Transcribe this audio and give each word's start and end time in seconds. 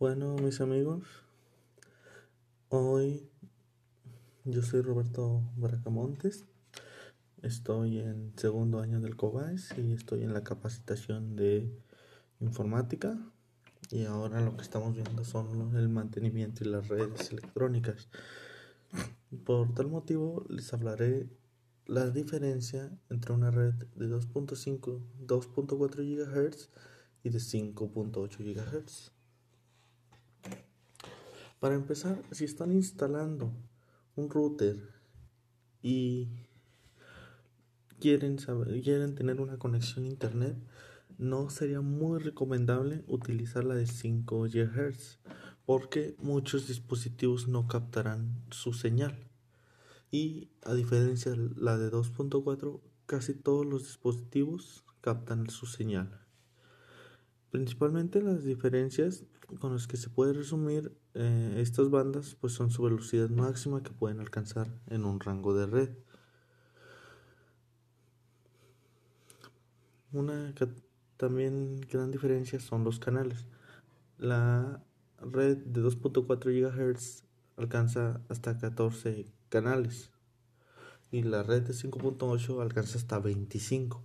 Bueno, 0.00 0.36
mis 0.36 0.60
amigos, 0.60 1.08
hoy 2.68 3.28
yo 4.44 4.62
soy 4.62 4.80
Roberto 4.80 5.42
Bracamontes, 5.56 6.44
estoy 7.42 7.98
en 7.98 8.32
segundo 8.36 8.78
año 8.78 9.00
del 9.00 9.16
COBAES 9.16 9.76
y 9.76 9.90
estoy 9.94 10.22
en 10.22 10.34
la 10.34 10.44
capacitación 10.44 11.34
de 11.34 11.76
informática 12.38 13.18
y 13.90 14.04
ahora 14.04 14.40
lo 14.40 14.56
que 14.56 14.62
estamos 14.62 14.94
viendo 14.94 15.24
son 15.24 15.76
el 15.76 15.88
mantenimiento 15.88 16.62
y 16.62 16.68
las 16.68 16.86
redes 16.86 17.32
electrónicas. 17.32 18.08
Por 19.44 19.74
tal 19.74 19.88
motivo 19.88 20.46
les 20.48 20.72
hablaré 20.72 21.28
la 21.86 22.08
diferencia 22.10 22.96
entre 23.10 23.32
una 23.32 23.50
red 23.50 23.74
de 23.96 24.06
2.5, 24.06 25.00
2.4 25.26 26.54
GHz 26.54 26.70
y 27.24 27.30
de 27.30 27.38
5.8 27.40 28.38
GHz. 28.38 29.17
Para 31.60 31.74
empezar, 31.74 32.22
si 32.30 32.44
están 32.44 32.72
instalando 32.72 33.52
un 34.14 34.30
router 34.30 34.76
y 35.82 36.28
quieren, 37.98 38.36
tener 38.36 39.40
una 39.40 39.58
conexión 39.58 40.04
a 40.04 40.08
internet, 40.08 40.56
no 41.18 41.50
sería 41.50 41.80
muy 41.80 42.20
recomendable 42.20 43.02
utilizar 43.08 43.64
la 43.64 43.74
de 43.74 43.86
5 43.86 44.42
GHz 44.42 45.18
porque 45.66 46.14
muchos 46.20 46.68
dispositivos 46.68 47.48
no 47.48 47.66
captarán 47.66 48.40
su 48.50 48.72
señal. 48.72 49.28
Y 50.10 50.50
a 50.62 50.74
diferencia 50.74 51.32
de 51.32 51.50
la 51.56 51.76
de 51.76 51.90
2.4, 51.90 52.80
casi 53.06 53.34
todos 53.34 53.66
los 53.66 53.82
dispositivos 53.82 54.84
captan 55.00 55.50
su 55.50 55.66
señal. 55.66 56.27
Principalmente 57.50 58.20
las 58.20 58.44
diferencias 58.44 59.24
con 59.58 59.72
las 59.72 59.86
que 59.86 59.96
se 59.96 60.10
puede 60.10 60.34
resumir 60.34 60.92
eh, 61.14 61.54
estas 61.56 61.88
bandas 61.88 62.36
pues 62.38 62.52
son 62.52 62.70
su 62.70 62.82
velocidad 62.82 63.30
máxima 63.30 63.82
que 63.82 63.90
pueden 63.90 64.20
alcanzar 64.20 64.68
en 64.86 65.06
un 65.06 65.18
rango 65.18 65.54
de 65.54 65.66
red. 65.66 65.90
Una 70.12 70.54
también 71.16 71.80
gran 71.90 72.10
diferencia 72.10 72.60
son 72.60 72.84
los 72.84 72.98
canales. 72.98 73.46
La 74.18 74.82
red 75.20 75.56
de 75.56 75.82
2.4 75.82 76.86
GHz 76.86 77.24
alcanza 77.56 78.20
hasta 78.28 78.58
14 78.58 79.26
canales 79.48 80.10
y 81.10 81.22
la 81.22 81.42
red 81.42 81.62
de 81.62 81.72
5.8 81.72 82.62
alcanza 82.62 82.98
hasta 82.98 83.18
25. 83.18 84.02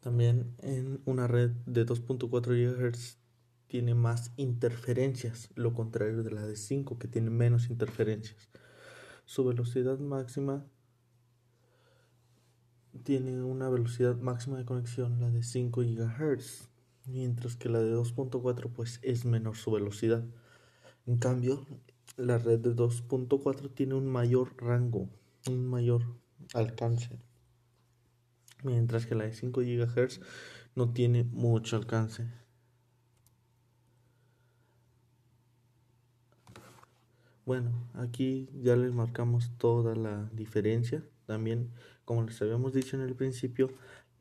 También 0.00 0.54
en 0.58 1.00
una 1.06 1.26
red 1.26 1.50
de 1.66 1.84
2.4 1.84 2.30
GHz 2.30 3.18
tiene 3.66 3.94
más 3.94 4.32
interferencias, 4.36 5.50
lo 5.56 5.74
contrario 5.74 6.22
de 6.22 6.30
la 6.30 6.46
de 6.46 6.56
5 6.56 6.98
que 6.98 7.08
tiene 7.08 7.30
menos 7.30 7.68
interferencias. 7.68 8.48
Su 9.24 9.44
velocidad 9.44 9.98
máxima 9.98 10.64
tiene 13.02 13.42
una 13.42 13.68
velocidad 13.68 14.16
máxima 14.16 14.58
de 14.58 14.64
conexión, 14.64 15.20
la 15.20 15.30
de 15.30 15.42
5 15.42 15.82
GHz, 15.82 16.68
mientras 17.06 17.56
que 17.56 17.68
la 17.68 17.80
de 17.80 17.94
2.4 17.94 18.70
pues 18.72 19.00
es 19.02 19.24
menor 19.24 19.56
su 19.56 19.72
velocidad. 19.72 20.24
En 21.06 21.18
cambio, 21.18 21.66
la 22.16 22.38
red 22.38 22.60
de 22.60 22.74
2.4 22.74 23.74
tiene 23.74 23.94
un 23.94 24.06
mayor 24.06 24.54
rango, 24.62 25.08
un 25.48 25.66
mayor 25.66 26.02
alcance 26.54 27.18
mientras 28.62 29.06
que 29.06 29.14
la 29.14 29.24
de 29.24 29.32
5 29.32 29.60
GHz 29.60 30.20
no 30.74 30.92
tiene 30.92 31.24
mucho 31.24 31.76
alcance. 31.76 32.28
Bueno, 37.44 37.72
aquí 37.94 38.48
ya 38.62 38.76
les 38.76 38.92
marcamos 38.92 39.50
toda 39.56 39.94
la 39.94 40.28
diferencia. 40.32 41.02
También, 41.26 41.70
como 42.04 42.22
les 42.22 42.40
habíamos 42.42 42.74
dicho 42.74 42.96
en 42.96 43.02
el 43.02 43.14
principio, 43.14 43.70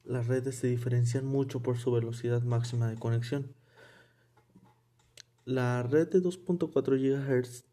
las 0.05 0.27
redes 0.27 0.55
se 0.55 0.67
diferencian 0.67 1.25
mucho 1.25 1.61
por 1.61 1.77
su 1.77 1.91
velocidad 1.91 2.41
máxima 2.43 2.89
de 2.89 2.95
conexión. 2.95 3.53
La 5.43 5.83
red 5.83 6.09
de 6.09 6.21
2.4 6.21 6.71
GHz 6.97 7.65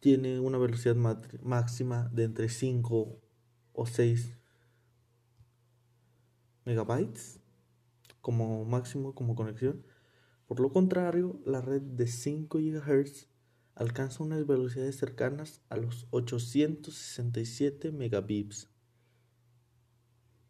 tiene 0.00 0.40
una 0.40 0.58
velocidad 0.58 0.96
máxima 0.96 2.08
de 2.12 2.24
entre 2.24 2.48
5 2.48 3.18
o 3.72 3.86
6 3.86 4.39
megabytes 6.70 7.40
como 8.20 8.64
máximo 8.64 9.12
como 9.12 9.34
conexión. 9.34 9.84
Por 10.46 10.60
lo 10.60 10.72
contrario, 10.72 11.40
la 11.44 11.60
red 11.60 11.82
de 11.82 12.06
5 12.06 12.58
GHz 12.58 13.26
alcanza 13.74 14.22
unas 14.22 14.46
velocidades 14.46 14.96
cercanas 14.96 15.62
a 15.68 15.76
los 15.76 16.06
867 16.10 17.90
megabits 17.90 18.68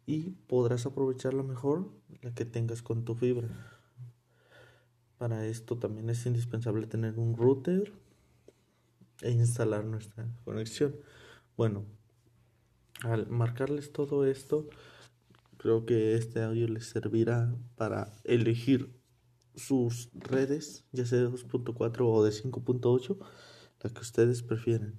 y 0.05 0.31
podrás 0.47 0.85
aprovecharla 0.85 1.41
mejor 1.41 1.91
la 2.21 2.33
que 2.35 2.45
tengas 2.45 2.83
con 2.83 3.03
tu 3.03 3.15
fibra. 3.15 3.49
Para 5.17 5.45
esto 5.47 5.77
también 5.77 6.09
es 6.09 6.23
indispensable 6.27 6.85
tener 6.85 7.17
un 7.17 7.35
router 7.35 7.93
e 9.21 9.31
instalar 9.31 9.85
nuestra 9.85 10.27
conexión. 10.43 10.95
Bueno, 11.57 11.85
al 13.03 13.27
marcarles 13.27 13.91
todo 13.91 14.25
esto, 14.25 14.67
Creo 15.61 15.85
que 15.85 16.15
este 16.15 16.41
audio 16.41 16.67
les 16.67 16.89
servirá 16.89 17.55
para 17.75 18.11
elegir 18.23 18.99
sus 19.53 20.09
redes, 20.15 20.87
ya 20.91 21.05
sea 21.05 21.19
de 21.19 21.29
2.4 21.29 22.01
o 22.01 22.23
de 22.23 22.31
5.8, 22.31 23.19
la 23.83 23.89
que 23.91 24.01
ustedes 24.01 24.41
prefieren. 24.41 24.97